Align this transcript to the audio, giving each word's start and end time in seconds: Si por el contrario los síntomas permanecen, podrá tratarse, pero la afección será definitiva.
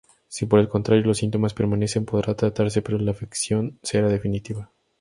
Si 0.27 0.47
por 0.47 0.57
el 0.59 0.67
contrario 0.67 1.03
los 1.05 1.19
síntomas 1.19 1.53
permanecen, 1.53 2.05
podrá 2.05 2.33
tratarse, 2.35 2.81
pero 2.81 2.97
la 2.97 3.11
afección 3.11 3.77
será 3.83 4.09
definitiva. 4.09 4.71